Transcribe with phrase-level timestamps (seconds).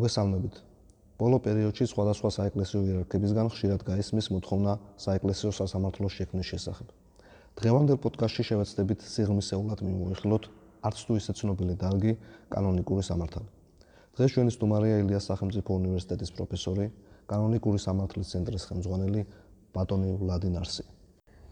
[0.00, 0.54] მოგესალმებით.
[1.20, 4.72] ბოლო პერიოდში სხვადასხვა საეკლესიო იერარქებისგან ხშირად გაისმის მოთხოვნა
[5.04, 6.86] საეკლესიო სასამართლოს შექმნის შესახებ.
[7.60, 10.44] დღევანდელ პოდკასტში შევეცდებით სიღრმისეულად მიმოიხილოთ
[10.88, 12.12] არც თუ ისე ცნობილი დარგი
[12.48, 13.48] კანონიკური სამართალი.
[14.16, 16.86] დღეს ჩვენი სტუმარია ილიას სახელმწიფო უნივერსიტეტის პროფესორი,
[17.28, 19.20] კანონიკური სამართლის ცენტრის ხელმძღვანელი
[19.76, 20.84] ბატონი ვლადინარსი.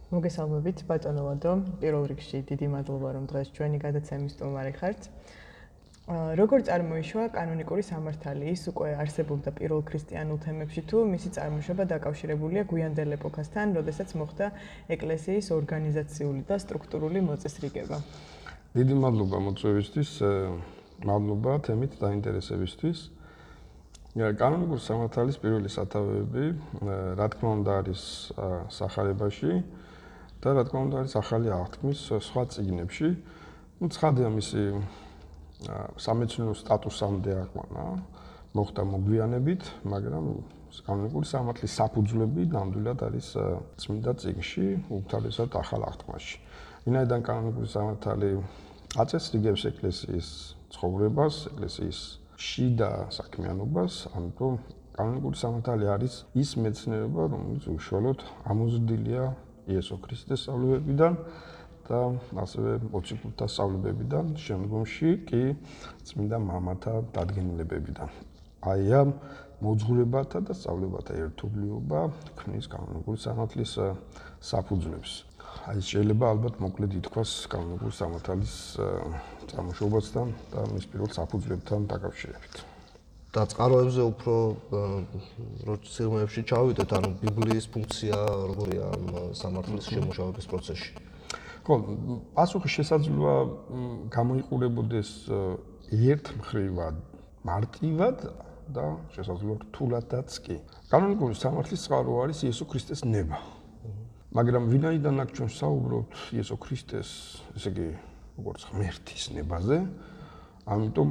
[0.09, 1.53] მოგესალმებით ბატონო ლადო.
[1.85, 5.01] პირველ რიგში დიდი მადლობა რომ დღეს ჩვენი გადაცემის სტუმარი ხართ.
[6.09, 8.49] როგორ წარმოიშვა კანონიკური სამართალი?
[8.57, 14.47] ის უკვე არსებობდა პირველ ქრისტიანულ თემებში თუ მისი წარმოშობა დაკავშირებულია გვიანდელ ეპოქასთან, როდესაც მოხდა
[14.89, 17.97] ეკლესიის ორგანიზაციული და სტრუქტურული მოწესრიგება?
[18.73, 20.11] დიდი მადლობა მოწვევისთვის,
[21.05, 22.99] მადლობა თემით დაინტერესებისთვის.
[24.17, 26.45] კანონიკური სამართალის პირველი სათავეები,
[27.21, 28.03] რა თქმა უნდა, არის
[28.73, 29.53] სახარებაში
[30.41, 33.09] და რა თქმა უნდა, არის ახალი აღთქმის სხვა წიგნებში.
[33.79, 34.63] ну, ცხადია მისი
[35.99, 37.85] სამეცნიერო სტატუსამდე აყვანა
[38.55, 40.27] მოხდა მოგვიანებით, მაგრამ
[40.87, 43.29] კანონიკური სამართლის საფუძვლები ნამდვილად არის
[43.83, 46.37] წმინდა წიგნში, უკთარესად ახალ აღთქმაში.
[46.87, 48.31] ვინაიდან კანონიკური სამართალი
[49.03, 50.29] აწესრიგებს ეკლესიის
[50.73, 51.99] ცხოვრებას, ეკლესიის
[52.39, 54.53] შიდა საქმიანობას, ამიტომ
[54.99, 58.19] კანონიკური სამართალი არის ის მეცნიერება, რომელიც უშუალოდ
[58.53, 59.25] ამოზრდილია
[59.69, 61.13] იესო ქრისტეს სწავლებებიდან
[61.89, 62.01] და
[62.45, 65.43] ასევე მოციქულთა სწავლებებიდან, შემდგომში კი
[66.09, 68.11] წმინდა მამათა დადგენილებებიდან.
[68.69, 69.09] აი ამ
[69.65, 72.01] მოძღვრებათა და სწავლებათა ერთობლიობა
[72.39, 73.73] ქმნის კანონიკური სამართლის
[74.51, 75.13] საფუძვლებს.
[75.69, 78.55] აი შეიძლება ალბათ მოკლედ ითქვას კანონიკური სამართლის
[79.51, 82.55] წარმოშობასთან და მის პირველ საფუძვლებთან დაკავშირებით.
[83.29, 84.35] და წყაროებზე უფრო
[85.69, 88.19] როცირმეებში ჩავიდეთ, ანუ ბიბლიის ფუნქცია
[88.51, 89.05] როგორია ამ
[89.37, 91.08] სამართლის შემოშავების პროცესში?
[91.69, 91.77] ხო,
[92.33, 93.37] პასუხი შესაძლოა
[94.09, 95.11] გამოიყურებოდეს
[95.93, 96.97] ერთ მხრივად
[97.45, 98.25] მარტივად
[98.73, 100.57] და შესაძლოა რთულადაც კი.
[100.89, 103.37] კანონიკური სამართლის წყარო არის იესო ქრისტეს ნება.
[104.33, 107.11] მაგრამ ვინაიდან აქ ჩვენ საუბრობთ იესო ქრისტეს,
[107.53, 107.89] ესე იგი,
[108.41, 109.79] როგორც ღმერთის ნებაზე,
[110.73, 111.09] ამიტომ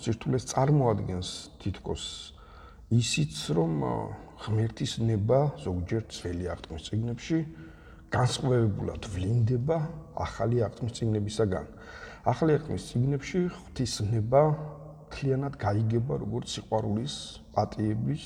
[0.00, 1.28] სირთულეს წარმოადგენს
[1.60, 2.04] თითქოს
[2.88, 3.72] ისიც, რომ
[4.48, 7.38] ღმერთის ნება ზოგჯერ ძველი აღთქმის წიგნებში
[8.08, 9.76] განსხვავებულად ვლინდება
[10.16, 11.64] ახალი აღთქმის წიგნებისაგან.
[12.28, 14.42] ახალი აღთქმის წიგნებში ღვთისნება
[15.12, 17.14] თლიანად გაიგება როგორც სიყვარულის,
[17.56, 18.24] პატიების,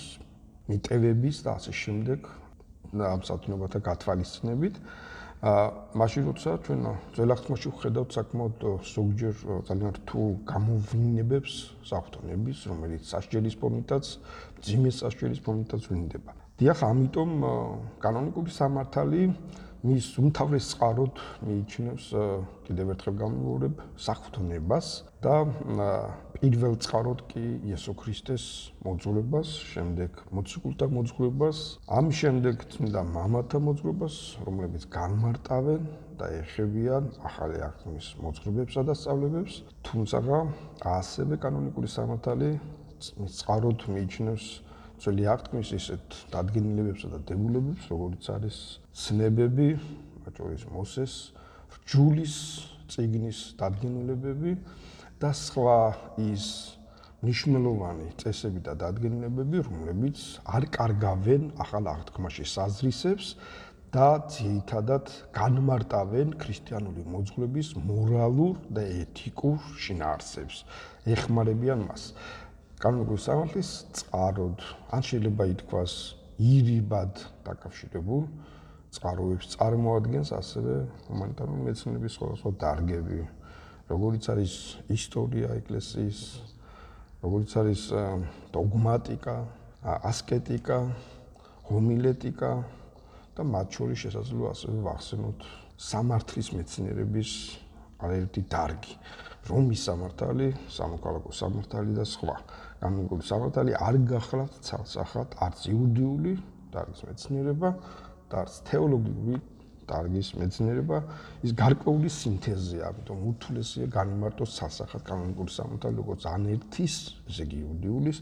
[0.70, 2.20] მიტევების და ასე შემდეგ
[2.92, 4.74] ამ სათნოებათა გათვალისწინებით.
[5.42, 5.62] აა
[5.98, 6.80] მაშინ როცა ჩვენ
[7.14, 8.58] ძველ აღთქმაში ვხედავთ საკმაოდ
[8.94, 9.34] ზოგჯერ
[9.66, 14.04] ძალიან რთულ გამოვლინებებს საფრთხონების, რომელიც სასჯელის ფორმითაც,
[14.62, 16.30] ძიმეს სასჯელის ფორმითაც ვლინდება.
[16.62, 17.30] დიახ, ამიტომ
[17.98, 19.22] კანონიკური სამართალი
[19.82, 22.04] მის უმთავრეს წყაროდ მიიჩნევს
[22.68, 24.90] კიდევ ერთხელ გამოვიურებ საფრთხონებას
[25.24, 25.34] და
[26.36, 28.44] პირველ წყაროდ კი იესო ქრისტეს
[28.86, 31.58] მოძღვრებას, შემდეგ მოციქულთა მოძღვრებას,
[31.98, 34.16] ამ შემდეგ წმინდა მამათა მოძღვრებას,
[34.46, 35.82] რომლებიც განმარტავენ
[36.22, 40.18] და ეხებიან ახალი აღთქმის მოძღვრებებსა და სწავლებებს, თუმცა
[40.94, 42.50] ასევე კანონიკური სამართალი
[43.38, 44.46] წყაროდ მიიჩნევს
[45.02, 48.58] ძველი აღთქმის ისეთ დადგენილებებსა და დებულებებს, როგორც არის
[48.94, 49.70] ცნებები,
[50.30, 51.14] აჭორის მოსეს,
[51.74, 52.36] რჯულის
[52.92, 54.52] წიგნის დადგენილებები
[55.18, 55.78] და სხვა
[56.22, 56.46] ის
[57.22, 63.34] ნიშნულოვანი წესები და დადგენილებები, რომლებიც არ კარგავენ ახალ აღთქმაში საზრისებს
[63.94, 70.62] და ძირითადად განმარტავენ ქრისტიანული მოძღვრების მორალურ და ეთიკურ შინაარსებს.
[71.14, 72.14] ეხმარებიან მას.
[72.82, 75.92] კანონიკური სამართლის წყაროდ, ან შეიძლება ითქვას
[76.42, 78.24] ირიბად დაკავშირებულ
[78.92, 80.74] წყაროებს წარმოადგენს ასევე
[81.06, 83.20] ჰუმანიტარული მეცნიერების სხვადასხვა დარგები,
[83.92, 84.54] როგორიც არის
[84.96, 86.20] ისტორია ეკლესიის,
[87.22, 87.82] როგორიც არის
[88.56, 89.36] დოგმატიკა,
[90.10, 90.78] ასკეტიკა,
[91.70, 92.52] ჰომილეტიკა
[93.38, 95.46] და მათ შორის შესაძლოა ასევე ვახსენოთ
[95.86, 97.30] სამართლის მეცნიერების
[98.02, 98.98] არაერთი დარგი,
[99.48, 102.36] რომის სამართალი, სამოქალაქო სამართალი და სხვა.
[102.82, 106.32] კანონიკური სამართალი არ გახლავთ ცალსახად არც იუდიული
[106.74, 107.70] დარგის მეცნიერება
[108.32, 109.40] და არც თეოლოგიური
[109.92, 110.98] დარგის მეცნიერება.
[111.46, 116.94] ის გარკვეული სინთეზია ამიტომ უთულესია განიმარტოს ცალსახად კანონიკური სამართალი როგორც ან ერთის
[117.28, 118.18] ესე იგი იუდიულის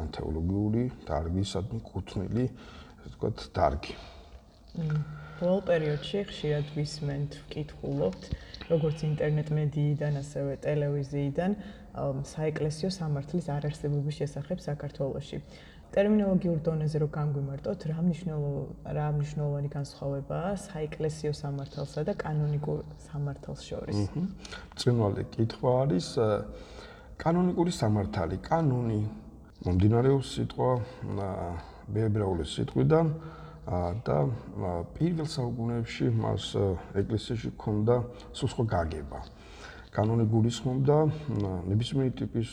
[0.00, 3.94] ან თეოლოგიური დარგისადმი კუთვნილი ესე ვთქვათ დარგი.
[5.40, 8.26] ბოლო პერიოდში ხშირად ვისმენთ, ვკითხულობთ,
[8.70, 11.56] როგორც ინტერნეტ მედიიდან, ასევე ტელევიზიიდან,
[11.96, 15.38] საეკლესიო სამართლის არარსებობის შესახებ საქართველოში.
[15.90, 18.50] ტერმინოლოგიურ დონეზე რო განგვიმარტოთ, რა მნიშვნელო
[18.94, 22.78] რა მნიშვნელოვანი განსხვავებაა საეკლესიო სამართალსა და კანონიკურ
[23.10, 23.98] სამართალს შორის?
[24.78, 26.06] წინვალი კითხვა არის
[27.18, 29.00] კანონიკური სამართალი, კანონი
[29.66, 30.70] მომდინარეობს სიტყვა
[31.90, 33.06] ბებრაულის სიტყვიდან
[34.06, 34.16] და
[34.94, 36.44] პირველ საუკუნეებში მას
[37.02, 37.94] ეკლესიაში ჰქონდა
[38.30, 39.20] სულხო გაგება.
[39.90, 40.96] კანონი გულისხმობდა
[41.66, 42.50] ნებისმიერი ტიპის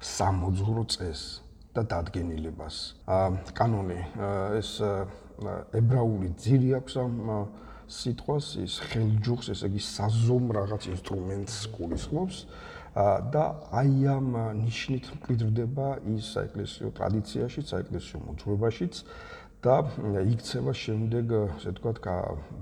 [0.00, 1.42] სამოძღვრო წესს
[1.76, 2.76] და დადგენილებას.
[3.52, 4.00] კანონი
[4.56, 4.70] ეს
[5.76, 7.14] ებრაული ძირი აქვს ამ
[7.86, 12.38] სიტყვას, ის ხელჯუხს, ესე იგი საზომ რაღაც ინსტრუმენტს გულისხმობს.
[12.96, 13.44] და
[13.76, 14.28] აი ამ
[14.64, 15.86] ნიშნით მკვიდრდება
[16.16, 18.94] ის საეკლესიო ტრადიციაში, საეკლესიო მოძღვრებაშიც
[19.60, 19.76] და
[20.32, 21.24] იქცევა შემდეგ,
[21.60, 21.96] ასე ვთქვათ,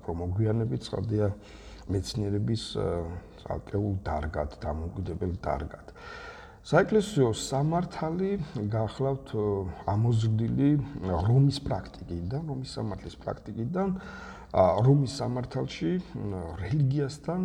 [0.03, 1.31] უფრო მოგვიანებით ცხადია
[1.87, 2.63] მეცნიერების
[3.45, 5.87] ცალკეულ დარგად, დამოუკიდებელ დარგად.
[6.65, 8.31] საეკლესიო სამართალი
[8.73, 9.29] გახლავთ
[9.85, 10.69] ამოზრდილი
[11.29, 13.89] რომის პრაქტიკიდან, რომის სამართლის პრაქტიკიდან,
[14.87, 15.91] რომის სამართალში
[16.65, 17.41] რელიგიასთან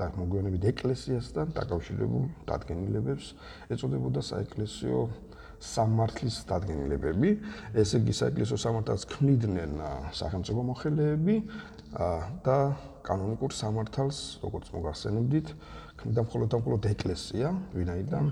[0.00, 3.26] და მოგვიანებით ეკლესიასთან დაკავშირებულ დადგენილებებს
[3.68, 4.98] ეწოდებოდა საეკლესიო
[5.60, 7.30] სამართლის დადგენილებები.
[7.84, 9.72] ესე იგი საეკლესიო სამართალს ქმნიდნენ
[10.16, 11.36] სახელმწიფო მოხელეები
[12.48, 12.58] და
[13.04, 15.48] კანონიკურ სამართალს, როგორც მოგახსენებდით,
[16.00, 18.24] ქმნიდა მხოლოდ და მხოლოდ ეკლესია, ვინაიდან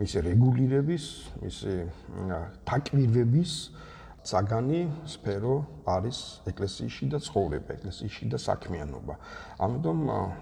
[0.00, 1.04] მისი რეგულირების,
[1.42, 1.72] მისი
[2.66, 3.52] თაკვირვების
[4.26, 5.54] საგანი სფერო
[5.86, 6.18] არის
[6.50, 9.14] ეკლესიაში და ცხოვრება, ეკლესიაში და საქმიანობა.
[9.62, 9.98] ამიტომ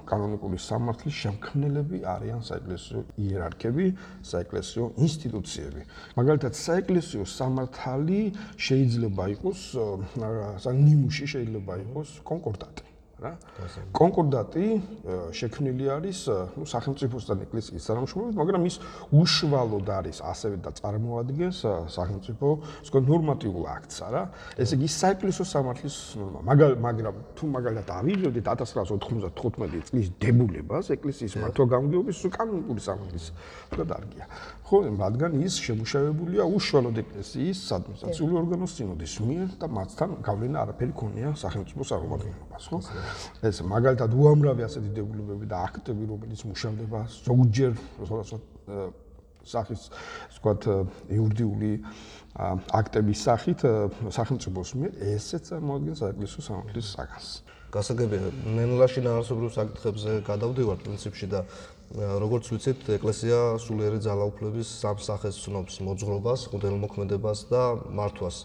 [0.08, 3.86] კანონიკური სამართლის შემქმნელები არიან საეკლესიო იერარქები,
[4.24, 5.82] საეკლესიო ინსტიტუციები.
[6.16, 8.20] მაგალითად, საეკლესიო სამართალი
[8.56, 9.60] შეიძლება იყოს,
[10.64, 12.93] ნიმუში შეიძლება იყოს კონკორდატი.
[13.24, 13.32] რა.
[13.96, 14.66] კონკორდატი
[15.32, 16.18] შექმნილი არის,
[16.54, 18.76] ну, სახელმწიფოსთან ეკლესიის თანამშრომლობით, მაგრამ ის
[19.10, 21.58] უშუალოდ არის ასევე და წარმოადგენს
[21.96, 22.46] სახელმწიფო
[22.84, 24.22] სხვა ნორმატიულ აქტს, რა.
[24.60, 26.40] ესე იგი, საეკლესიო სამართლის ნორმა,
[26.84, 33.26] მაგრამ თუ მაგალითად ავიღებდით 1995 წლის დებულებას ეკლესიის მართვა გამგეობის კანონიკური სამართლის,
[33.72, 33.84] თქვა
[34.74, 41.30] ხო, რადგან ის შემუშავებულია უშუალოდ ეკლესიის ადმინისტრაციული ორგანოს სინოდის მიერ და მათთან გავლენა არაფერი ქონია
[41.38, 42.78] სახელმწიფო წარმომადგენლობას, ხო?
[43.46, 47.72] ეს მაგალითად უამრავი ასეთი დებულებები და აქტები, რომელიც მუშავდება ზოგჯერ
[49.44, 49.82] სახის,
[50.34, 50.62] ვთქვათ,
[51.12, 51.72] იურიდიული
[52.80, 53.60] აქტების სახით
[54.10, 57.28] სახელმწიფოს მიერ, ესეც წარმოადგენს საეკლესიო სამართლის საგანს.
[57.74, 61.40] გასაგებია, ნენლაში ნარასობრივ საკითხებზე გადავდივარ პრინციპში და
[61.94, 67.62] როგორც ვიცით, ეკლესია სულიერი ძალაუფლების სამ სახეს ცნობს: მოძღვრობას, ხუდელმოქმედებას და
[67.94, 68.36] მართვას.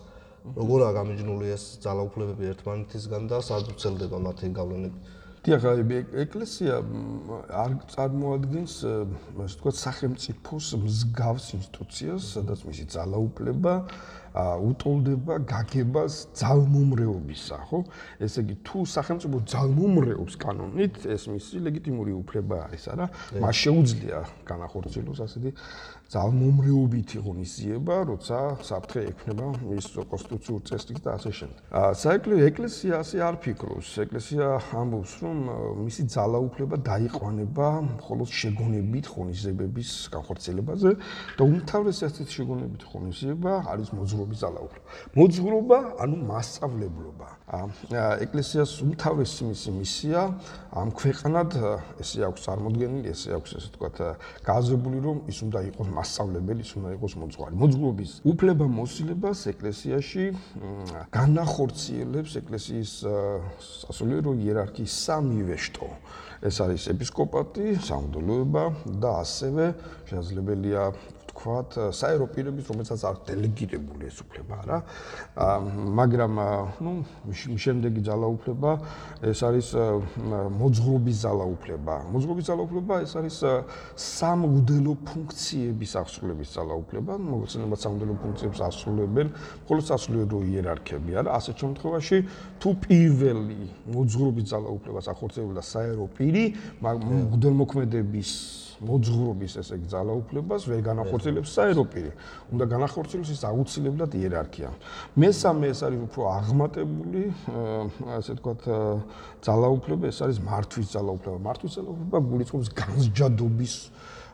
[0.56, 4.98] როგორაა გამიჯნული ეს ძალაუფლებები ერთმანეთისგან და სად უცელდება მათი გავლენები?
[5.40, 5.64] დიახ,
[6.20, 6.76] ეკლესია
[7.64, 13.74] არ წარმოადგენს, ასე ვთქვათ, სახელმწიფოს მსგავს ინსტიტუციას, სადაც მისი ძალაუფლება
[14.38, 17.80] უტოლდება გაგებას ძალმომრეობისა, ხო?
[18.22, 23.10] ესე იგი, თუ სახელმწიფო ძალმომრეობს კანონით, ეს მისი ლეგიტიმური უფლება არის, არა?
[23.42, 25.54] მას შეუძლია განახორციელოს ასეთი
[26.10, 31.62] ძალმომრეობითი ღონისძიება, როცა საფრთხე ექნება მის კონსტიტუციურ წესრიგს და ასე შემდეგ.
[31.70, 33.90] საეკლესიო ეკლესია ასე არ ფიქრობს.
[34.10, 35.38] ეკლესია ამბობს, რომ
[35.86, 37.68] მისი ძალაუფლება დაიყვანება
[38.02, 40.90] მხოლოდ შეგონებით ღონისძიებების განხორციელებაზე
[41.38, 44.88] და უმთავრესი ასეთი შეგონებით ღონისძიება არის მოძღვრობის ძალაუფლება.
[45.14, 47.30] მოძღვრობა, ანუ მასწავლებლობა.
[48.26, 50.22] ეკლესიას უმთავრესი მისი მისია
[50.74, 51.50] ამ ქვეყანად
[52.02, 53.98] ესე აქვს წარმოქმნილი, ესე აქვს ესე ვთქვათ,
[54.46, 57.56] გააზრებული, რომ ის უნდა იყოს მასწავლებელი უნდა იყოს მოძღვარი.
[57.60, 60.26] მოძღვრობის უფლება მოსილებას ეკლესიაში
[61.12, 62.92] განახორციელებს ეკლესიის
[63.84, 65.90] სასულიერო იერარქიის სამივე შტო.
[66.40, 68.64] ეს არის ეპისკოპატი, სამღვდელოება
[69.04, 69.64] და ასევე
[70.08, 70.84] შესაძლებელია
[71.30, 74.78] ვთქვათ, საერო პირების, რომელსაც არ დელეგირებული ეს უფლება რა.
[76.00, 76.34] მაგრამ,
[76.84, 76.92] ну,
[77.30, 78.72] შემდეგი ძალაუფლება
[79.24, 79.68] ეს არის
[80.60, 81.96] მოძღვრობის ძალაუფლება.
[82.14, 83.38] მოძღვრობის ძალაუფლება ეს არის
[83.96, 87.14] სამღვდელო ფუნქციების აღსრულების ძალაუფლება.
[87.30, 89.28] მოგეცნობათ სამღვდელო ფუნქციებს ასრულებენ
[89.64, 91.30] მხოლოდ სასულიერო იერარქები, არა?
[91.40, 92.18] ასეთ შემთხვევაში
[92.60, 93.62] თუ პირველი
[93.96, 96.44] მოძღვრობის ძალაუფლებას ახორციელებდა საერო პირი,
[96.84, 102.12] მღვდელმოქმედების მოძღვრობის ესე იგი ძალაუფლებას ვერ განახორციელებს საეროპირი.
[102.54, 104.70] უნდა განახორციელოს ის აუცილებლად იერარქია.
[105.20, 107.24] მესამე ეს არის უფრო აღმატებული,
[108.20, 108.62] ასე ვთქვათ,
[109.44, 111.38] ძალაუფლება, ეს არის მართვის ძალაუფლება.
[111.48, 113.74] მართვის ძალაუფლება გულისხმობს განსჯადობის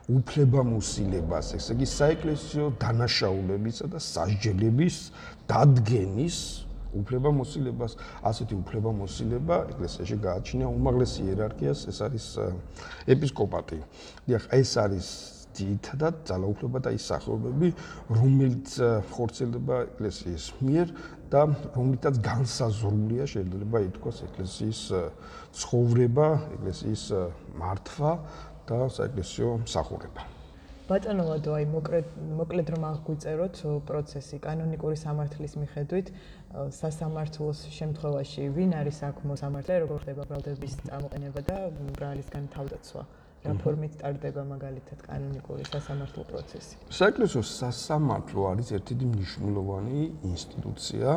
[0.06, 4.96] უფლება მოსილებას, ესე იგი საეკლესიო დანაშაულებისა და სასჯელების
[5.50, 6.65] დადგენის
[7.02, 12.26] უფლება მოსილებას, ასეთი უფლება მოსილება ეკლესიაში გააჩნია უმაღლესი იერარქიას, ეს არის
[13.08, 13.80] ეპისკოპატი.
[14.28, 15.08] დიახ, ეს არის
[15.56, 17.70] ძირითადად ძალაუფლება და ის სახეობები,
[18.12, 18.68] რომელიც
[19.16, 20.88] ხორცელდება ეკლესიის მიერ
[21.32, 21.42] და
[21.78, 24.82] რომლითაც განსაზღვრულია შეიძლება ითქვას ეკლესიის
[25.56, 26.28] ცხოვრება,
[26.60, 27.04] ეკლესიის
[27.56, 28.12] მართვა
[28.68, 30.35] და საეკლესიო მსახურება.
[30.86, 36.12] ბატონო ლადო, აი მოკლედ მოკლედ რომ აღგვიწეროთ პროცესი კანონიკური სამართლის მიხედვით
[36.78, 41.58] სასამართლოს შემთხვევაში ვინ არის აქ მოსამართლე, როგორ ხდება ბრალდების წამოყენება და
[41.98, 43.04] ბრალისგან თავდაცვა?
[43.46, 46.74] რა ფორმით ტარდება მაგალითად კანონიკური სასამართლო პროცესი?
[46.90, 50.00] საეკლესიო სასამართლო არის ერთ-ერთი მნიშვნელოვანი
[50.34, 51.10] ინსტიტუცია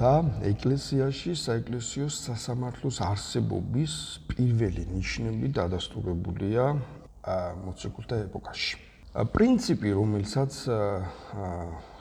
[0.00, 0.12] და
[0.52, 3.92] ეკლესიაში საეკლესიო სასამართლოს არსებობის
[4.32, 6.64] პირველი ნიშნები დადასტურებულია
[7.26, 8.76] მოციქულთა ეპოქაში.
[9.34, 10.52] პრინციპი, რომელსაც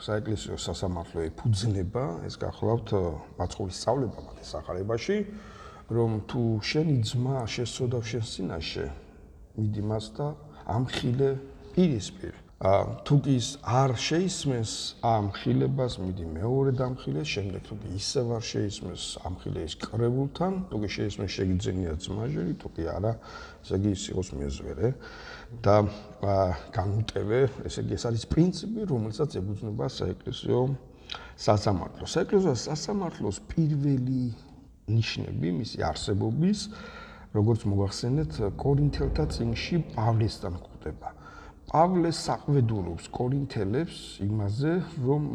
[0.05, 2.87] საეკლესიო სასამართლო ეფუძნება, ეს გახლავთ
[3.39, 5.17] მაცხოვრის სწავლება მათ სახარებაში,
[5.87, 8.87] რომ თუ შენი ძმა შესწოდავ შენ სინაშე,
[9.57, 10.27] მიდი მას და
[10.67, 11.29] ამხილე
[11.73, 12.46] პირისპირ.
[12.57, 14.71] თუ კი ის არ შეისმენს
[15.05, 20.75] ამ ხილებას, მიდი მეორე დამხილეს, შემდეგ თუ კი ისევ არ შეისმენს ამ ხილეს კრებულთან, თუ
[20.81, 23.13] კი შეისმენს შეგიძენია ძმაჟერი, თუ კი არა,
[23.61, 24.89] ესე იგი ის იყოს მეზვერე
[25.61, 25.75] და
[26.73, 30.59] განუტევე, ესე იგი ეს არის პრინციპი, რომელსაც ებრძნება საეკლესიო
[31.37, 32.03] სასამართლო.
[32.09, 34.33] საეკლესიო სასამართლოს პირველი
[34.89, 36.59] ნიშნები მისი არსებობის
[37.37, 41.16] როგორც მოგახსენეთ კორინთელთა წიგნში პავლესთან გვხვდება.
[41.67, 45.25] პავლე საყვედურობს კორინთელებს იმაზე, რომ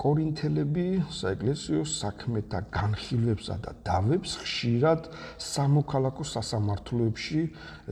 [0.00, 5.10] კორინთელები საეკლესიო საქმეთა განხილვებსა და დავებს ხშირად
[5.48, 7.42] სამოქალაქო სასამართლოებში,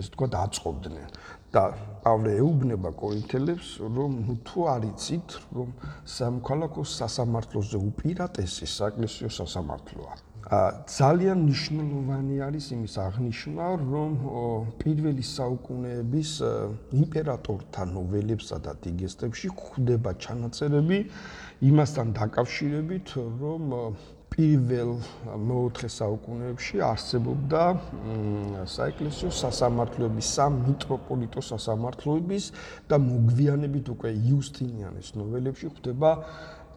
[0.00, 1.12] ესე ვთქვათ, აწყობდნენ.
[1.50, 1.62] და
[2.06, 5.68] პავლე ეუბნება კორინთელებს, რომ ნუ თუ არიცით, რომ
[6.16, 10.29] სამოქალაქო სასამართლოზე უპირატესი საეკლესიო სასამართლოა.
[10.50, 14.10] ძალიან მნიშვნელოვანი არის იმის აღნიშვნა, რომ
[14.82, 16.30] პირველი საუკუნეების
[16.90, 20.98] იმპერატორთა ნოველებსა და დიგესტებში გვხვდება ჩანაწერები
[21.70, 23.06] იმასთან დაკავშირებით,
[23.38, 23.62] რომ
[24.30, 24.90] პირველ
[25.38, 27.62] მეოთხე საუკუნეებში არსებობდა
[28.74, 32.44] საეკლესიო სასამართლოების სამ მიტროპოლიტოს სასამართლოების
[32.90, 36.10] და მოგვიანებით უკვე იუსტინიანეს ნოველებში გვხვდება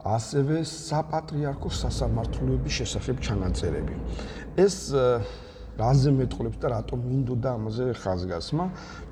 [0.04, 3.96] ასევე საპატრიარქო სასამართლოების შესახებ ჩანაწერები.
[4.60, 4.92] ეს
[5.80, 8.66] რაზე მეტყოლებს და რატომ მინდოდა ამაზე ხაზგასმა?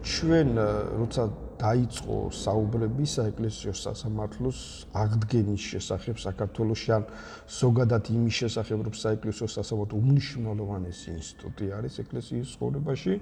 [0.03, 0.50] ჩვენ
[1.00, 1.24] როცა
[1.62, 4.60] დაიწყო საუბრები საეკლესიო სასამართლოს
[4.93, 7.03] აღდგენის შესახებ საქართველოსში ან
[7.62, 13.13] ზოგადად იმის შესახებ, რომ საეკლესიო სასამართლო უმნიშვნელოვანესი ინსტიტუტი არის ეკლესიის ცხოვრებაში,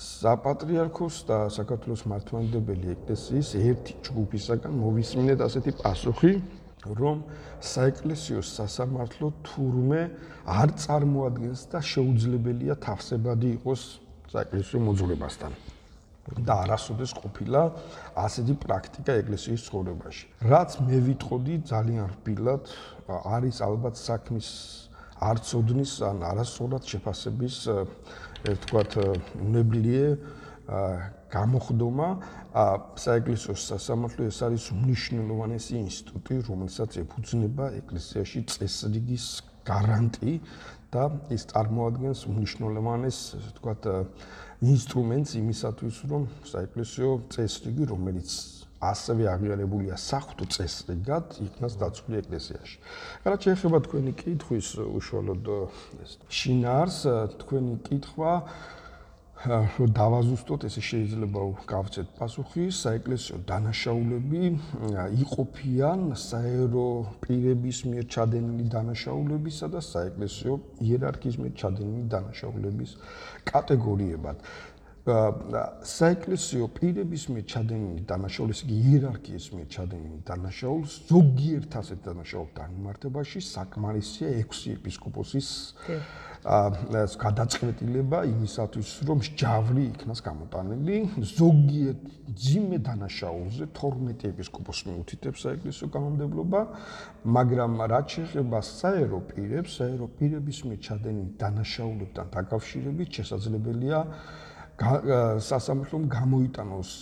[0.00, 6.32] საპატრიარქოს და საქართველოს მართლმადიდებელი ეკლესიის ერთი ჯგუფისაგან მოვისმინეთ ასეთი პასუხი,
[6.86, 7.24] რომ
[7.60, 10.02] საეკლესიო სასამართლო თურმე
[10.48, 13.82] არ წარმოადგენს და შეუძლებელია თავსებადი იყოს
[14.32, 15.52] საეკლესიო მოძღვრებასთან
[16.46, 17.60] და არასოდეს ყოფილა
[18.14, 20.24] ასეთი პრაქტიკა ეკლესიის ცხოვრებაში.
[20.46, 22.62] რაც მე ვიტყოდი ძალიან რბილად
[23.08, 24.48] არის ალბათ საქმის
[25.20, 27.56] არწოდნის ან არასწორად შეფასების
[28.50, 28.92] ერთგვარად
[29.42, 30.06] უნებლიე
[31.30, 32.08] გამოხდომა
[33.02, 39.26] საეკლესიო სასამართლო ეს არის უნიშნულოვანესი ინსტიტუტი, რომელსაც ეფუძნება ეკლესიაში წესრიგის
[39.66, 40.34] გარანტი
[40.94, 43.82] და ის წარმოადგენს უნიშნულოვანეს, ასე ვთქვათ,
[44.60, 48.30] ინსტრუმენტს იმისათვის, რომ საეკლესიო წესრიგი, რომელიც
[48.80, 52.76] ასევე აღიარებულია საფრთხო წესრიგად, იქნას დაცული ეკლესიაში.
[53.28, 55.46] რაც შეეხება თქვენი კითხვის უშუალოდ
[56.00, 56.98] ეს შინარს,
[57.44, 58.32] თქვენი კითხვა
[59.40, 64.42] რომ დავაზუსტოთ, ესე შეიძლება გავცეთ პასუხი, საეკლესიო დანაშაულები
[65.24, 66.88] იყოფიან საერო
[67.24, 72.90] პირების მიერ ჩადენილი დანაშაულებისა და საეკლესიო იერარქიის მიერ ჩადენილი დანაშაულების
[73.48, 74.36] კატეგორიებად.
[75.00, 84.76] საეკლესიო პირების მიერ ჩადენილი დანაშაულის იერარქიის მიერ ჩადენილი დანაშაულს ზოგიერთ ასეთ დანაშაულთან მიმართებაში საკმარისია 6
[84.76, 85.48] ეპისკოპოსის
[87.00, 90.96] ეს გადაწყვეტილება იმისათვის რომ ჯავლი იქნას გამოტანილი
[91.32, 92.04] ზოგიერთ
[92.44, 96.60] ძიმე დანაშაულზე 12 ეპისკოპოსი მიუთითებს საეკლესიო კანონმდებლობა
[97.40, 104.00] მაგრამ რაც შეეხება საერო პირებს საერო პირების მიერ ჩადენილი დანაშაულებთან დაკავშირებით შესაძლებელია
[104.80, 106.92] სასამართლომ გამოიტანოს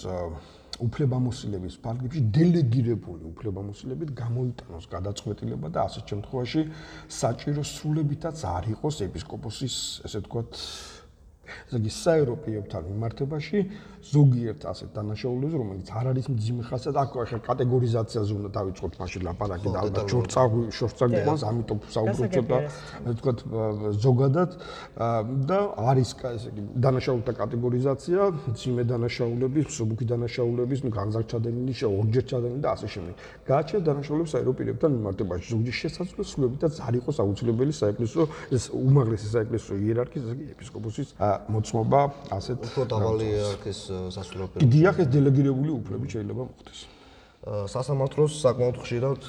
[0.79, 6.63] უფლებამოსილების ფარგლებში დელეგირებული უფლებამოსილებით გამოიტანოს გადაწყვეტილება და ასეთ შემთხვევაში
[7.19, 10.63] საჭირო სრულებითაც არ იყოს ეპისკოპოსის ესე ვთქვათ
[11.69, 13.59] ესე იგი საევროპეებთან მიმართებაში
[13.99, 19.69] ზოგიერთ ასეთ დანაშაულებს, რომელიც არ არის მძიმე ხასიათი, აქ ახლა კატეგორიზაციაზე უნდა დავიწყოთ მაშინ ლაპარაკი
[19.75, 22.59] და ალბათ შორწაგვი შორწაგვი ამიტომ საუბრობ ცოტა
[23.19, 23.33] თქვა
[23.99, 24.50] ზოგადად
[25.50, 25.59] და
[25.90, 28.21] არის ესე იგი დანაშაულთა კატეგორიზაცია,
[28.55, 33.14] მძიმე დანაშაულები, მსუბუქი დანაშაულები, ნუ განზარჩადენილი, ორჯერ ჩადენილი და ასე შემდეგ.
[33.49, 38.25] გააჩნია დანაშაულები საევროპეებთან მიმართებაში, ზოგჯერ შესაძლოა სრულებით და ზარ იყოს აუცილებელი საეკლესიო
[38.57, 41.09] ეს უმაღლესი საეკლესიო იერარქიის, ესე იგი ეპისკოპოსის
[41.47, 42.00] მოწმობა
[42.38, 43.80] ასეთ უფრო დაბალი ერარქის
[44.14, 44.61] სასულიერო პირ.
[44.68, 46.80] დიახ ეს დელეგირებული უფლები შეიძლება მოხდეს.
[47.49, 49.21] სასამართლოს საკმაოდ ხშირად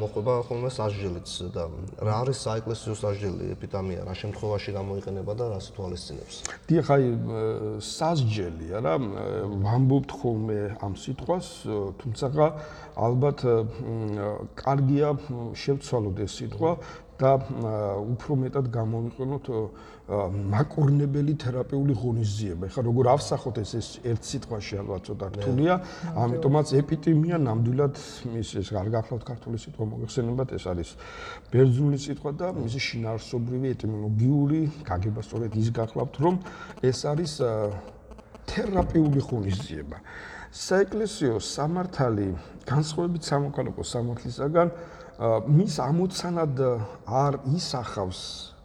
[0.00, 1.68] მოხდება ხოლმე სასჯელიც და
[2.00, 6.36] რა არის საეკლესიო სასჯელი ეპიდემია, რა შემთხვევაში გამოიყენება და რა სიტუაციებს.
[6.64, 7.04] დიახ, აი
[7.78, 8.94] სასჯელი, არა,
[9.68, 11.46] ვამბობთ ხოლმე ამ სიტყვას,
[12.00, 12.26] თუმცა
[12.98, 13.38] ალბათ
[14.58, 15.08] კარგია
[15.54, 16.72] შევცვალოთ ეს სიტყვა
[17.18, 17.30] და
[18.14, 19.46] უფრო მეტად გამოვიყენოთ
[20.08, 22.62] მაკურნებელი თერაპიული ღონისძიება.
[22.70, 25.74] ეხლა როგორ ავსახოთ ეს ეს ერთ სიტყვაში ალბათ ცოტა რთულია,
[26.14, 27.94] ამიტომაც ეპიდემია ნამდვილად
[28.32, 30.88] მის ეს არ გახლავთ ქართული სიტყვა მოგეხსენებათ, ეს არის
[31.52, 36.34] ბერძნული სიტყვა და მისი შინაარსობრივი ეტიმოლოგიური გაგება სწორედ ის გახლავთ, რომ
[36.88, 37.32] ეს არის
[38.48, 39.98] თერაპიული ღონისძიება.
[40.48, 42.28] საეკლესიო სამართალი
[42.64, 44.68] განსხვავებით სამოქალაქო სამართლისაგან
[45.18, 46.60] მის ამოცანად
[47.10, 48.20] არ ისახავს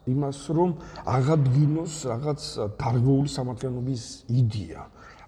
[0.06, 0.76] იმას, რომ
[1.10, 2.42] აღადგინოს რაღაც
[2.78, 4.84] დარღვეული სამართლიანობის იდეა.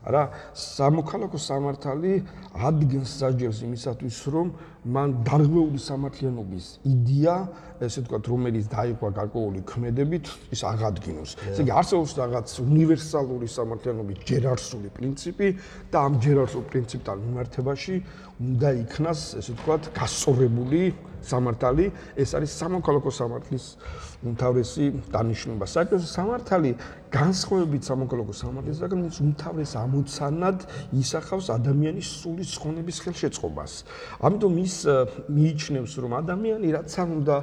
[0.05, 0.22] რა
[0.53, 2.12] სამოქალაქო სამართალი
[2.53, 4.51] ადგენს საჯელს იმისათვის რომ
[4.86, 7.36] მან დარღვეული სამართლიანობის იდეა
[7.82, 14.94] ესე ვთქვათ რომელიც დაიყვა გარკვეული ქმედებით ის აღადგინოს ესე იგი არსებობს რაღაც უნივერსალური სამართლიანობის ჯერარსული
[14.94, 15.48] პრინციპი
[15.89, 17.96] და ამ ჯერარსულ პრინციპთან მიმართებაში
[18.46, 20.82] უნდა იქნას ესე ვთქვათ გასწორებული
[21.25, 21.86] სამართალი
[22.22, 23.65] ეს არის სამოქალაქო სამართლის
[24.25, 26.72] უმთავრესი დანიშნულება საერთოდ სამართალი
[27.15, 30.58] განსხვავებით სამოქალაქო სამართლისგან ის უმთავრეს ამოცანად
[31.01, 33.72] ისახავს ადამიანის სულის ხონების ხელშეწყობას.
[34.25, 34.75] ამიტომ ის
[35.29, 37.38] მიიჩნევს რომ ადამიანი რაც არ უნდა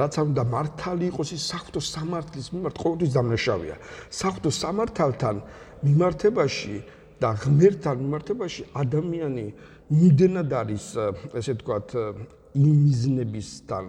[0.00, 3.76] რაც არ უნდა მართალი იყოს ის საფრთხო სამართლის მიმართ ყოველთვის დამნაშავეა.
[4.08, 5.36] საფრთხო სამართალთან
[5.84, 6.76] მიმართებაში
[7.20, 9.46] და ღმერთთან მიმართებაში ადამიანი
[9.90, 10.84] იმდენად არის
[11.36, 11.88] ესე ვთქვათ
[12.54, 13.84] იმ მიზნებისთან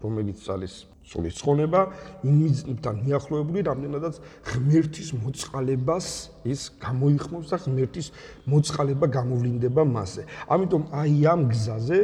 [0.00, 0.74] რომელიც არის
[1.10, 1.80] სულის ცხონება
[2.22, 4.14] იმ მიზნებთან მიახლოებული რამდენადაც
[4.46, 6.06] ღმერთის მოწყალებას
[6.46, 8.06] ის გამოიხმობს და ღმერთის
[8.46, 10.22] მოწყალება გამოვლინდება მასზე.
[10.54, 12.00] ამიტომ აი ამ გზაზე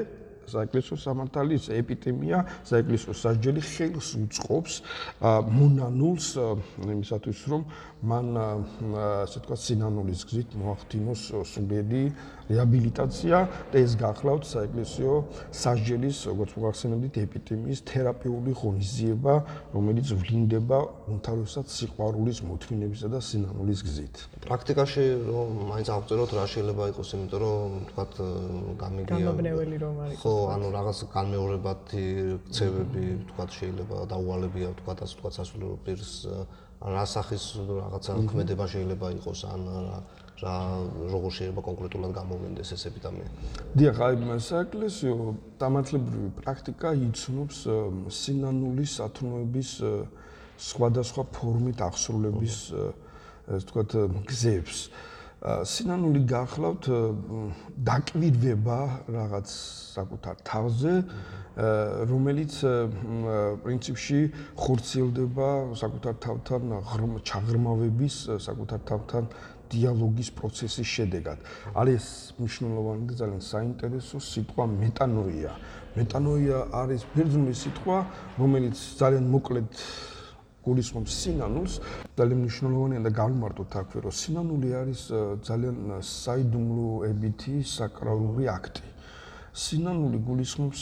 [0.46, 4.74] საეკლესიო სამართალის ეპიდემია, საეკლესიო სასჯელი ხელს უწყობს
[5.58, 6.26] მონანულს
[6.86, 7.62] იმისათვის რომ
[8.04, 12.02] მან ასე თქვა სინანულის გზით მოახდინოს სულიერი
[12.46, 13.38] რეაბილიტაცია
[13.72, 15.12] და ეს გახლავთ საეკლესიო
[15.50, 19.34] სასჯელის, როგორც მოახსენებდით, ეპიდემიის თერაპიული ღონისძიება,
[19.72, 20.78] რომელიც ვლინდება
[21.10, 24.14] უმთავრესად სიყვარულის მოთმინებისა და სინანულის გზით.
[24.46, 28.04] პრაქტიკაში რომ მაინც აღწეროთ რა შეიძლება იყოს, იმიტომ რომ თქვა
[28.76, 30.16] გამიგია გამაბნეველი რომ არის.
[30.20, 32.04] ხო, ანუ რაღაც განმეორებადი
[32.46, 36.12] ქცევები, თქვა შეიძლება დაუალებია, თქვა ასე თქვა სასულიერო პირს
[36.80, 39.62] რა სახის რაღაცა ქმედება შეიძლება იყოს ან
[40.36, 40.56] რა
[41.08, 43.28] როგორ შეიძლება კონკრეტულად გამოვლინდეს ეს ეპიდემია.
[43.80, 45.16] დიახ, აი საეკლესიო
[45.56, 47.58] დამათლებრივი პრაქტიკა იცნობს
[48.12, 49.70] სინანულის ათნოების
[50.60, 52.56] სხვადასხვა ფორმით აღსრულების
[53.56, 53.90] ეს თქვათ
[54.28, 54.78] გზებს.
[55.44, 56.86] სინანული გახლავთ
[57.84, 58.78] დაკვირვება
[59.12, 59.48] რაღაც
[59.96, 60.94] საკუთარ თავზე,
[62.08, 62.54] რომელიც
[63.64, 64.20] პრინციპში
[64.56, 66.62] ხორციელდება საკუთარ თავთან
[67.20, 68.16] ჩაღრმავების,
[68.48, 69.24] საკუთარ თავთან
[69.66, 71.38] დიალოგის პროცესის შედეგად.
[71.74, 72.04] არის
[72.40, 75.52] მნიშვნელოვანი და ძალიან საინტერესო სიტყვა მეტანოია.
[75.96, 77.98] მეტანოია არის ბერძნული სიტყვა,
[78.40, 79.68] რომელიც ძალიან მოკლედ
[80.66, 81.74] გულისხმობს სინანულს.
[82.18, 85.00] ძალიან მნიშვნელოვანია და გამომართოთ აქვე, რომ სინანული არის
[85.46, 88.86] ძალიან საიდუმლოებითი საკრალური აქტი.
[89.56, 90.80] სინანული გულისხმობს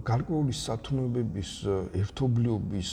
[0.00, 1.50] გარკვეული სათნოებების
[1.92, 2.90] ერთობლიობის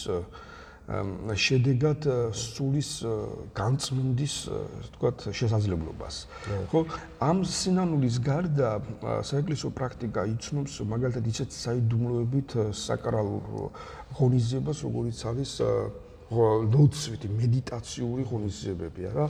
[1.39, 2.03] შედეგად
[2.35, 2.89] სულის
[3.55, 4.35] განწმენდის,
[4.97, 6.15] თქვათ, შესაძლებლობას.
[6.67, 6.79] ხო,
[7.23, 8.69] ამ სინანულის გარდა
[9.23, 13.71] საეკლესიო პრაქტიკა იცნობს მაგალითად ისეთ საიდუმლოებით საკრალურ
[14.19, 15.51] ღონისძიებას, როგორიც არის
[16.31, 19.25] ლოცვითი მედიტაციური ღონისძიებები, არა?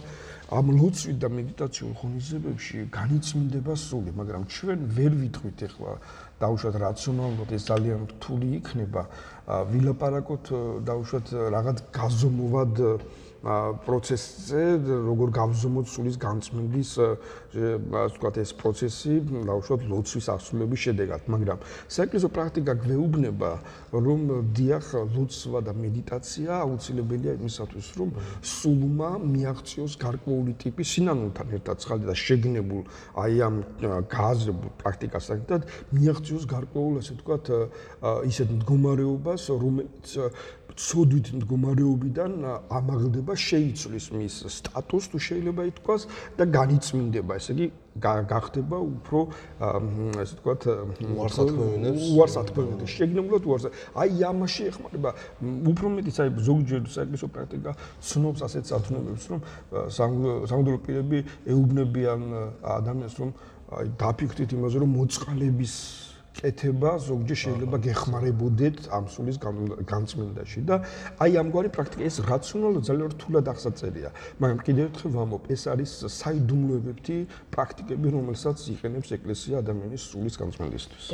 [0.54, 5.94] ამ ლოცვით და მედიტაციურ ღონისძიებებში განიწმინდება სული, მაგრამ ჩვენ ვერ ვიტყვით ახლა
[6.42, 9.02] დაუშვათ რაციონალურად ეს ძალიან რთული იქნება.
[9.72, 10.46] ვილაპარაკოთ
[10.86, 12.76] დაუშვათ რაღაც გაზომვად
[13.42, 19.14] პროცესზე, როგორ გავზომოთ სულის განწმენდის, ასე ვთქვათ, ეს პროცესი,
[19.50, 21.58] დაუშვათ ლოცვის ასრულების შედეგად, მაგრამ
[21.90, 23.52] საეკლესიო პრაქტიკა გვეუბნება,
[23.98, 24.20] რომ
[24.54, 24.86] დიახ,
[25.18, 28.10] ლოცვა და მედიტაცია აუცილებელია იმისათვის, რომ
[28.46, 32.82] სულმა მიაღწიოს გარკვეული ტიპის სინანულთან ერთად ცხადდა და შეგნებულ
[33.26, 33.56] აი ამ
[34.06, 35.62] გააზრებულ პრაქტიკასთან ერთად
[35.98, 37.46] მიაღწიოს გარკვეულ, ასე ვთქვათ,
[38.30, 40.08] ისეთ მდგომარეობას, რომელიც
[40.82, 42.32] ცოდვით მდგომარეობიდან
[42.80, 46.08] ამაღლდება შეიცვლის მის სტატუსს, თუ შეიძლება ითქვას
[46.40, 47.68] და განიწმინდება, ესე იგი
[48.00, 49.20] გახდება უფრო
[50.24, 50.68] ესე ვთქვათ
[51.12, 53.66] უარსათქმევინებს უარსათქმევინებს შეგნებულად უარს
[54.00, 55.12] აი ამაში ეხმარება
[55.72, 59.42] უფრო მეტიც აი ზოგჯერ საერთო პრაქტიკა ცნობს ასეთ სათნოებებს რომ
[60.48, 61.20] სამუდრო პირები
[61.52, 62.22] ეუბნებიან
[62.80, 63.36] ადამიანს რომ
[63.76, 65.76] აი დაფიქრდით იმაზე რომ მოწყალების
[66.40, 69.38] კეთება ზოგჯერ შეიძლება გეხმარებოდეთ ამ სულის
[69.92, 70.76] განწმინდაში და
[71.24, 74.10] აი ამგვარი პრაქტიკა ეს რაციონალურად ძალიან რთულად აღსაწერია.
[74.42, 75.92] მაგრამ კიდევ ერთხელ ვამბობ ეს არის
[76.22, 77.18] საიდუმლოებითი
[77.56, 81.06] პრაქტიკები რომელსაც იყენებს ეკლესია ადამიანის სულის განწმინდისთვის.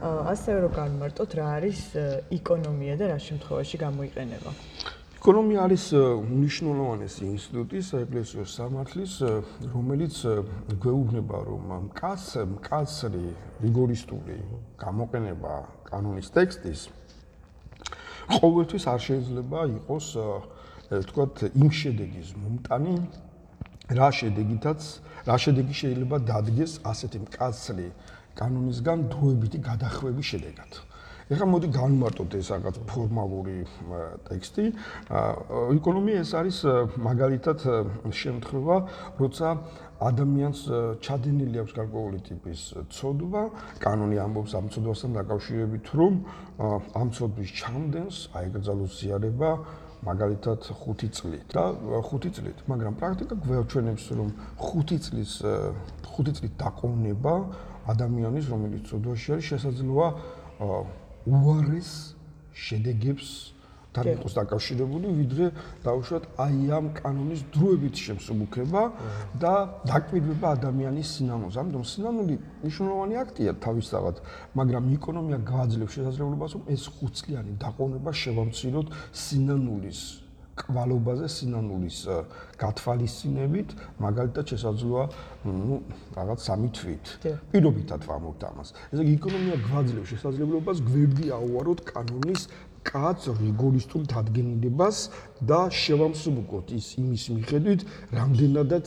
[0.00, 1.80] ასევე რო განმარტოთ რა არის
[2.32, 4.50] ეკონომია და რა შემთხვევაში გამოიყენება
[5.22, 9.12] ეკონომია არის უნიშნულოვანესი ინსტიტუტი საეკლესიო სამართლის,
[9.70, 10.16] რომელიც
[10.82, 12.24] გვეუბნება, რომ მკაც
[12.56, 13.22] მკაცრი
[13.62, 14.38] რიგორისტული
[14.82, 15.52] გამოყენება
[15.86, 16.80] კანონის ტექსტის
[18.34, 20.06] ყოველთვის არ შეიძლება იყოს,
[20.90, 22.94] ვთქვათ, იმ შედეგის მომტანი,
[23.94, 24.80] რა შედეგითაც,
[25.30, 27.86] რა შედეგი შეიძლება დადგეს ასეთი მკაცრი
[28.42, 30.82] კანონისგან დროებითი გადახვევის შედეგად.
[31.32, 33.56] ეხლა მოდი განმარტოთ ეს რაღაც ფორმალური
[34.28, 34.64] ტექსტი.
[35.76, 36.58] ეკონომია ეს არის
[37.08, 37.58] მაგალითად
[38.12, 38.76] შემთხვევა,
[39.16, 39.48] როცა
[40.02, 40.60] ადამიანს
[40.98, 43.42] ჩადენილი აქვს გარკვეული ტიპის ცოდვა,
[43.78, 46.12] კანონი ამბობს ამ ცოდვასთან დაკავშირებით, რომ
[47.00, 49.50] ამ ცოდვის ჩამდენს აიგრძალოს ზიარება
[50.02, 57.34] მაგალითად 5 წლით და 5 წლით, მაგრამ პრაქტიკა გვეჩვენებს, რომ 5 წლის 5 წლით დაყოვნება
[57.94, 60.08] ადამიანის, რომელიც ცოდვაში არის, შესაძლოა
[61.26, 62.14] უარეს
[62.52, 63.52] შედეგებს
[63.92, 65.46] თან იყოს დაკავშირებული, ვიდრე
[65.84, 68.82] დაუშვათ აი ამ კანონის დროებით შემსუბუქება
[69.36, 69.52] და
[69.84, 71.60] დაკვირვება ადამიანის სინანულს.
[71.60, 74.16] ამიტომ სინანული მნიშვნელოვანი აქტია თავისთავად,
[74.56, 80.00] მაგრამ ეკონომია გააძლევს შესაძლებლობას, რომ ეს ხუთწლიანი დაყოვნება შევამციროთ სინანულის
[80.56, 81.98] კვალობაზე სინანულის
[82.60, 83.72] გათვალისწინებით,
[84.04, 85.04] მაგალითად შესაძლოა,
[85.48, 85.80] ну,
[86.16, 87.04] რაღაც სამი თვით.
[87.52, 88.68] პირობითად ვამბობთ ამას.
[88.92, 92.42] ესე იგი, ეკონომია გვაძლევს შესაძლებლობას გვერდი აუაროთ კანონის
[92.82, 94.98] კაც რიგორისტულ დადგენილებას
[95.46, 97.80] და შევამსუბუქოთ ის იმის მიხედვით,
[98.18, 98.86] რამდენადაც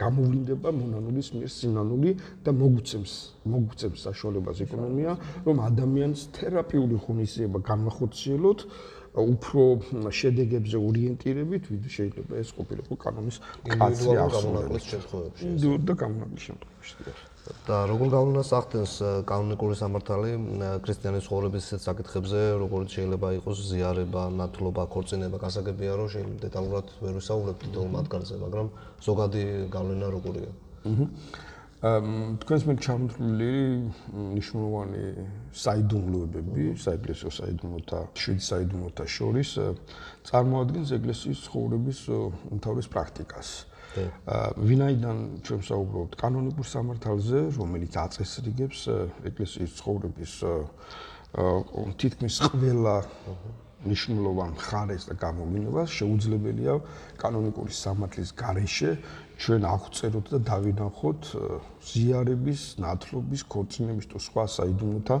[0.00, 2.10] გამოვლინდება მონანულის მიერ სინანული
[2.44, 3.12] და მოგუცემს
[3.44, 5.12] მოგუცემს საშუალებას ეკონომია,
[5.44, 8.66] რომ ადამიანს თერაპიული ღონისძიება განმახორციელოთ
[9.14, 9.62] უფრო
[10.10, 15.44] შედეგებზე ორიენტირებით, ვიდრე შეიძლება ეს ყოფილიყო კანონის კაცრი აღმონაკლის შემთხვევებში.
[15.86, 16.94] და გამონაკლის შემთხვევებში.
[17.68, 18.92] და როგორ გავლენას ახდენს
[19.28, 20.30] კანონიკური სამართალი
[20.84, 27.14] ქრისტიანის ცხოვრების ისეთ საკითხებზე, როგორც შეიძლება იყოს ზიარება, ნათლობა, ქორწინება, გასაგებია, რომ შეიძლება დეტალურად ვერ
[27.20, 28.66] ვისაუბრებთ თითოეულ მათგანზე, მაგრამ
[29.04, 29.42] ზოგადი
[29.76, 30.50] გავლენა როგორია?
[30.88, 31.06] აჰა.
[31.84, 33.48] თქვენს მე ჩამოთვლილი
[34.16, 35.02] ნიშნულოვანი
[35.52, 39.50] საიდუმლოებები, საეკლესიო საიდუმლოთა, შვიდ საიდუმლოთა შორის
[40.30, 42.00] წარმოადგენს ეკლესიის ცხოვრების
[42.56, 43.48] უმთავრეს პრაქტიკას.
[44.64, 48.80] ვინაიდან ჩვენ საუბრობთ კანონიკურ სამართალზე, რომელიც აწესრიგებს
[49.28, 50.32] ეკლესიის ცხოვრების
[52.00, 52.96] თითქმის ყველა
[53.90, 56.74] ნიშნულოვან მხარეს და გამოვლენებას შეუძლებელია
[57.20, 58.90] კანონიკური სამართლის გარეშე
[59.34, 61.22] ჩვენ აღწეროთ და დავინახოთ
[61.90, 65.16] ზიარების, ნათლობის, ქორწინების თუ სხვა საიდუმლოთა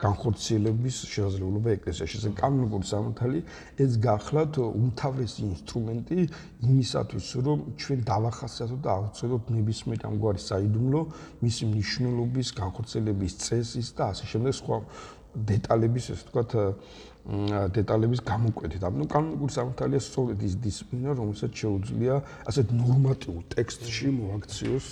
[0.00, 2.16] განხორციელების შესაძლებლობა ეკლესიაში.
[2.18, 3.38] ეს კანონიკური სამართალი
[3.84, 6.18] ეს გახლავთ უმთავრესი ინსტრუმენტი
[6.64, 11.00] იმისათვის, რომ ჩვენ დავახასიათოთ და აღწეროთ ნებისმიერ ამგვარი საიდუმლო,
[11.44, 14.76] მისი მნიშვნელობის, განხორციელების წესის და ასე შემდეგ სხვა
[15.48, 16.50] დეტალების, ესე ვთქვათ,
[17.28, 18.82] დეტალების გამოკვეთით.
[18.88, 22.14] ანუ კანონიკური სამართალია სწორედ ის დისციპლინა, რომელსაც შეუძლია
[22.48, 24.86] ასეთ ნორმატიულ ტექსტში მოაქციოს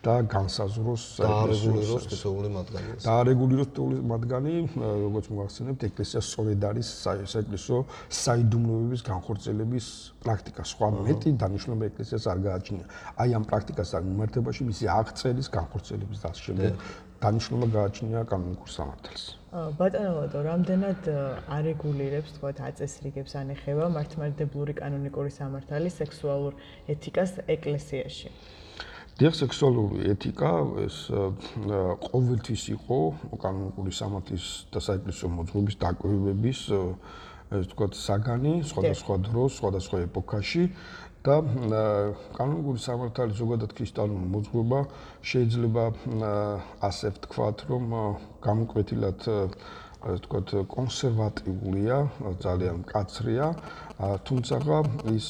[0.00, 2.88] და განსაზღვროს დაარეგულიროს თითოეული მათგანი.
[3.04, 7.78] დაარეგულიროს თითოეული მათგანი, როგორც მოახსენებთ, ეკლესია სწორედ არის საეკლესიო
[8.22, 9.86] საიდუმლოების განხორციელების
[10.22, 10.62] პრაქტიკა.
[10.72, 12.84] სხვა მეტი დანიშნულება ეკლესიას არ გააჩნია.
[13.18, 16.74] აი ამ პრაქტიკასთან მიმართებაში მისი აღწერის განხორციელების დასშემდგენ
[17.20, 19.39] დანიშნულება გააჩნია კანონიკურ სამართალს.
[19.50, 21.06] ბატონო ლადო, რამდენად
[21.50, 26.54] არეგულირებს, თქვა, აწესრიგებს ანეხება მართლმადიდებლური კანონიკური სამართალი სექსუალურ
[26.94, 28.30] ეთიკას ეკლესიაში?
[29.18, 30.52] დიახ, სექსუალური ეთიკა
[30.86, 30.98] ეს
[32.06, 32.98] ყოველთვის იყო
[33.42, 36.60] კანონიკური სამართლის და საეკლესიო მოძღვრების დაკვირვების
[37.50, 40.64] ეს თქვა საგანი სხვადასხვა დროს, სხვადასხვა ეპოქაში
[41.26, 41.36] და
[42.36, 44.78] კანონიკური სამართალი ზოგადად კრისტალურ მოძღვრება
[45.32, 45.84] შეიძლება
[46.88, 47.84] ასე ვთქვათ, რომ
[48.46, 49.28] გამოკვეთილად
[50.00, 51.96] ვთქვათ კონსერვატიულია,
[52.40, 53.46] ძალიან მკაცრია,
[54.24, 54.80] თუმცაღა
[55.12, 55.28] ის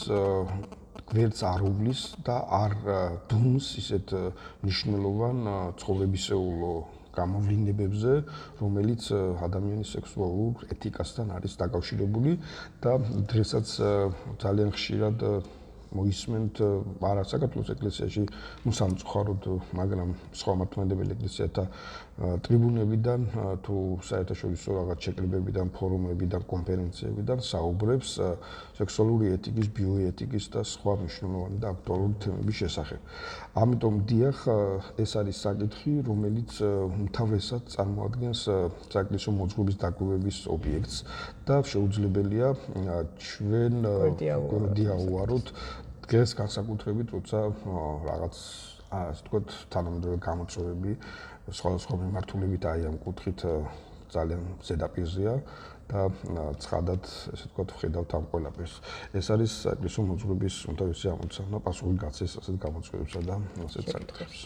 [1.10, 2.72] გვერდს არ უვლის და არ
[3.34, 4.14] დუმს ისეთ
[4.62, 5.38] მნიშვნელოვან
[5.82, 6.58] ცხოვრებისეულ
[7.18, 8.12] გამოვლინებებზე,
[8.62, 9.02] რომელიც
[9.42, 12.36] ადამიანის სექსუალურ ეთიკასთან არის დაკავშირებული
[12.84, 12.92] და
[13.32, 13.66] დღესაც
[14.44, 15.18] ძალიან ხშირად
[15.96, 16.68] მოისმენთ э,
[17.10, 18.22] არა საქართველოს ეკლესიაში
[18.70, 21.64] უსამწყაროდ, э, მაგრამ სხვა მართლმადიდებელ ეკლესიათა
[22.20, 23.20] ტრიბუნებიდან
[23.64, 28.10] თუ საერთაშორისო რაღაც შეკრებებიდან, ფორუმებიდან, კონფერენციებიდან საუბრებს
[28.76, 33.00] სექსუალური ეთიკის, ბიოეთიკის და სხვა მნიშვნელოვანი და აქტუალური თემების შესახებ.
[33.56, 34.38] ამიტომ დიახ,
[35.00, 38.40] ეს არის საკითხი, რომელიც უმთავრესად წარმოადგენს
[38.92, 40.96] საეკლესიო მოძღვრების დაკვირვების ობიექტს
[41.48, 42.48] და შეუძლებელია
[43.16, 43.74] ჩვენ
[44.52, 45.46] გვედიაუაროთ
[46.04, 47.38] დღეს განსაკუთრებით, როცა
[48.12, 48.36] რაღაც
[48.90, 50.92] ასე ვთქვათ, თანამედროვე გამოწვევები
[51.48, 53.54] სხვადასხვა მიმართულებით აი ამ კუთხით э,
[54.10, 55.34] ძალიან ზედაპირზეა
[55.90, 56.00] და
[56.62, 57.02] ცხადად
[57.34, 58.74] ესე ვთქვათ ვხედავთ ამ ყველაფერს.
[59.18, 64.38] ეს არის საეკლესიო მოძღვრების უმთავრესი ამოცანა პასუხი გაცეს ასეთ გამოწვევებსა და ასეთ საკითხებს.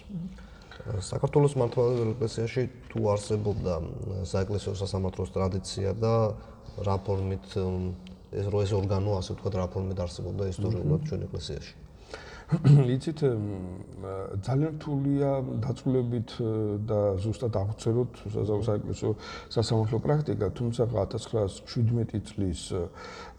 [0.85, 3.75] საქართველოს მართლმადიდებელი ეკლესიაში თუ არსებობდა
[4.33, 6.15] საეკლესიო სასამართლოს ტრადიცია და
[6.89, 7.47] რა ფორმით
[8.35, 11.84] ეს რო ეს ორგანო ასე ვთქვათ რა ფორმით არსებობდა ისტორიულად ჩვენ ეკლესიაში.
[12.95, 13.21] იცით
[14.45, 15.31] ძალიან რთულია
[15.65, 16.49] დაწვრილებით ე,
[16.89, 19.11] და ზუსტად აღწეროთ საეკლესიო
[19.55, 22.63] სასამართლო პრაქტიკა, თუმცა 1917 წლის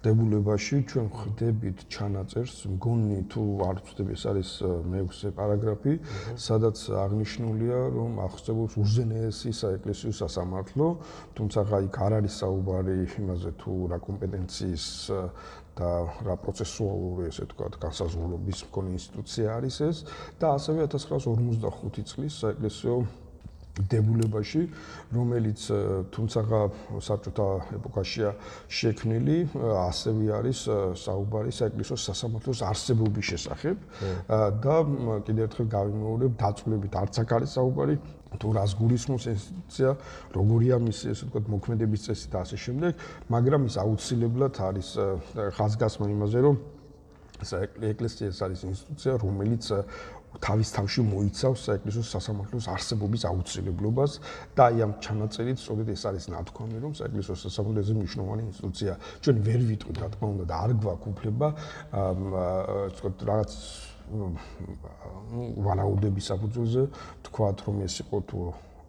[0.05, 4.49] დებულებაში ჩვენ ხვდებით ჩანაწერს, მგონი თუ არ ვწდები, ეს არის
[4.91, 5.93] მეექვსე პარაგრაფი,
[6.37, 10.87] სადაც აღნიშნულია, რომ ახსენებს უზენაესი საეკლესიო სასამართლო,
[11.37, 14.85] თუმცა იქ არ არის საუბარი იმაზე თუ რა კომპეტენციის
[15.75, 15.89] და
[16.25, 19.97] რა პროცესუალური ესე ვთქვათ განსაზღვრობის მქონე ინსტიტუცია არის ეს
[20.39, 22.97] და ასევე 1955 წლის საეკლესიო
[23.75, 24.61] დებულებაში,
[25.11, 25.79] რომელიც ე,
[26.15, 26.39] თუმცა
[27.03, 28.29] საბჭოთა ეპოქაშია
[28.71, 29.37] შექმნილი,
[29.83, 30.59] ასევე არის
[31.03, 33.75] საუბარი საეკლესიო სასამართლოს არსებობის შესახებ
[34.63, 34.75] და
[35.27, 37.95] კიდევ ერთხელ გავიმეორებ, დაწვრილებით არც აქ არის საუბარი
[38.41, 39.89] თუ რას გულისხმობს ინსტიტუცია,
[40.35, 42.93] როგორია მისი ესე ვთქვათ მოქმედების წესი და ასე შემდეგ,
[43.31, 44.89] მაგრამ ის აუცილებლად არის
[45.57, 46.55] ხაზგასმა იმაზე, რომ
[47.43, 49.63] საეკლესიო ეს არის ინსტიტუცია, რომელიც
[50.43, 54.11] თავის თავში მოიცავს საეკლესიო სასამართლოს არსებობის აუცილებლობას
[54.55, 58.93] და აი ამ ჩანაწერით სწორედ ეს არის ნათქვამი, რომ საეკლესიო სასამართლო ეს მნიშვნელოვანი ინსტიტუცია.
[59.23, 61.47] ჩვენ ვერ ვიტყვით, რა თქმა უნდა, და არ გვაქვს უფლება,
[61.95, 62.11] აა,
[62.91, 63.51] ვთქვათ, რაღაც
[65.65, 66.83] ვარაუდების საფუძველზე
[67.25, 68.39] თქვათ, რომ ეს იყო თუ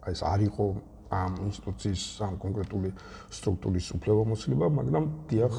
[0.07, 0.65] ეს არ იყო
[1.11, 2.89] ამ ინსტიტუციის ამ კონკრეტული
[3.31, 5.55] სტრუქტურის უფლებამოსილება, მაგრამ დიახ,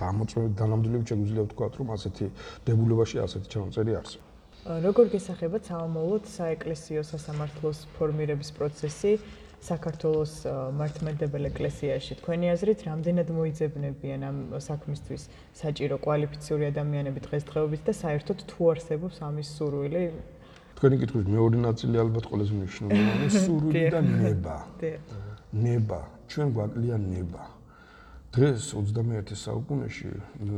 [0.00, 2.26] დამოწმებით დანამდვილებით შეგვიძლია ვთქვათ, რომ ასეთი
[2.66, 4.28] დებულებაში ასეთი ჩანაწერი არსებობს.
[4.60, 9.12] როგორ გესახებათ საომოლოდ საეკლესიო სასამართლოს ფორმირების პროცესი
[9.60, 10.34] საქართველოს
[10.80, 12.16] მართლმადიდებელ ეკლესიაში.
[12.20, 15.22] თქვენი აზრით რამდენად მოიძებნებიან ამ საქმისთვის
[15.60, 20.04] საჭირო კვალიფიციური ადამიანები დღესდღეობით და საერთოდ თუ არსებობს ამის სურვილი?
[20.80, 24.56] თქვენი კითხვის მეორე ნაწილი ალბათ ყველაზე მნიშვნელოვანი სურვილი და ნება.
[25.52, 26.00] ნება.
[26.30, 27.42] ჩვენ გვაკლია ნება.
[28.30, 30.08] დღეს 21 საუკუნეში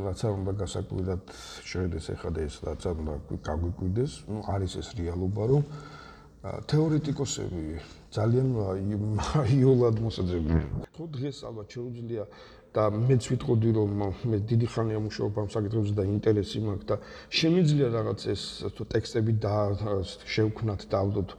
[0.05, 1.23] რაც არ უნდა გასაკვირად
[1.65, 3.15] შეგდეს ეხა და ეს რაც არ უნდა
[3.49, 5.63] გაგვიკვიდეს, ну არის ეს რეალობა, რომ
[6.43, 7.65] თეორეტიკოსები
[8.11, 8.49] ძალიან
[9.55, 10.65] იოლად მოსაძებნია.
[10.91, 12.25] ხო დღეს ალბათ შეუძლია
[12.75, 13.91] და მეც ვიტყოდი რომ
[14.27, 16.97] მე დიდი ხანია მუშაობ ამ საკითხებზე და ინტერესი მაქვს და
[17.39, 18.43] შემიძლია რაღაც ეს
[18.75, 19.57] თუ ტექსტები და
[20.35, 21.31] შევქნათ და ავდოთ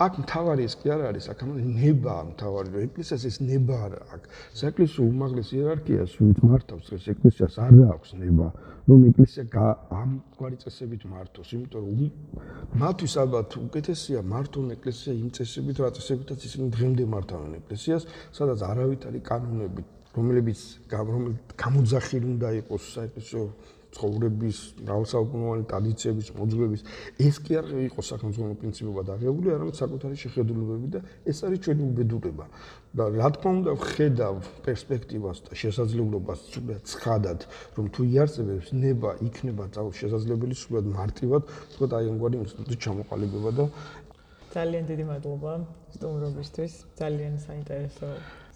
[0.00, 4.28] აქ მთავარი ეს კი არ არის, აქ ნება მთავარი, რომ ეკლესიას ეს ნება არ აქვს.
[4.60, 8.46] საეკლესიო უმაღლეს იერარქიას ვინც მართავს ეს ეკლესიას არ აქვს ნება,
[8.90, 9.44] რომ ეკლესია
[9.94, 12.00] ამ გვარი წესებით მართოს, იმიტომ რომ
[12.82, 18.06] მათთვის ალბათ უკეთესია მართონ ეკლესია იმ წესებით, რა წესებითაც ისინი დღემდე მართავენ ეკლესიას,
[18.38, 19.82] სადაც არავითარი კანონები,
[20.16, 20.60] რომლებიც
[21.60, 23.44] გამოძახილი უნდა იყოს საეკლესიო
[23.94, 26.82] ცხოვრების, მრავალსაუკუნოვანი ტრადიციების, მოძღვრების,
[27.26, 32.46] ეს კი არ იყო სახელმწიფო პრინციპებად აღებული, არამედ საკუთარი შეხედულებები და ეს არის ჩვენი უბედურება.
[32.90, 34.34] და რა თქმა უნდა, ვხედავ
[34.66, 37.40] პერსპექტივას და შესაძლებლობას სულად ცხადად,
[37.78, 41.42] რომ თუ იარსებებს ნება, იქნება ძალ შესაძლებელი სულად მარტივად,
[41.78, 43.64] თქვა აი ამგვარი ინსტიტუტის ჩამოყალიბება და
[44.50, 45.52] ძალიან დიდი მადლობა
[45.94, 46.72] სტუმრობისთვის.
[46.98, 48.06] ძალიან საინტერესო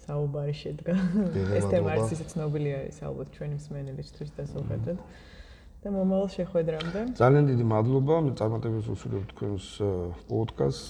[0.05, 0.93] საუბარი შედგა.
[1.57, 4.97] ეს თემა არის ისე ცნობილი არის ალბათ ჩვენი მსმენელისთვის და ზოგადად.
[5.85, 6.99] და მომავალ შეხვედრამდე.
[7.13, 8.15] ძალიან დიდი მადლობა.
[8.25, 9.65] მე წარმატებებს ვუსურვებ თქვენს
[10.29, 10.85] პოდკასტს.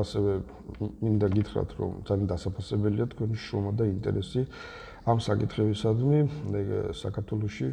[0.00, 0.32] ასევე
[1.04, 4.42] მინდა გითხრათ, რომ ძალიან დასაფასებელია თქვენი შრომა და ინტერესი
[5.04, 6.18] ამ საკითხებისადმი
[6.96, 7.68] საქართველოსში.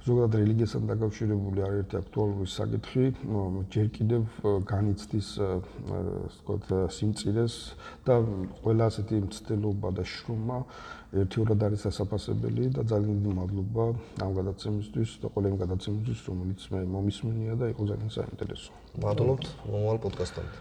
[0.00, 3.04] ზოგადად რელიგიასთან დაკავშირებული არაერთი აქტუალური საკითხი
[3.74, 4.22] ჯერ კიდევ
[4.70, 7.56] განიცდის ვთქვათ სიმწირეს
[8.08, 8.16] და
[8.64, 10.58] ყველა ასეთი მცდელობა და შრომა
[11.20, 13.84] ერთიურად არის სასაფასებელი და ძალიან დიდი მადლობა
[14.24, 18.70] ამ გადაცემისთვის და ყველა იმ გადაცემისთვის რომელიც მე მომისმენია და იყო ძალიან საინტერესო.
[19.04, 20.56] მადლობთ მომავალ პოდკასტამდე.